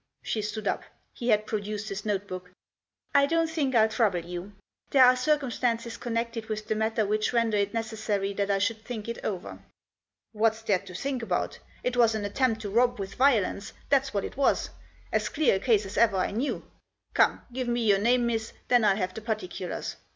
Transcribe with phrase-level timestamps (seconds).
[0.23, 0.81] She stood up.
[1.13, 2.49] He had produced his notebook."
[3.13, 4.53] I don't think I'll trouble you.
[4.89, 9.07] There are circumstances connected with the matter which render it necessary that I should think
[9.07, 9.59] it over.""
[10.31, 11.59] What's there to think about?
[11.83, 14.71] It was an attempt to rob with violence, that's what it was;
[15.11, 16.65] as clear a case as ever I knew.
[17.13, 19.97] Come, give me your name, miss, then I'll have the particulars.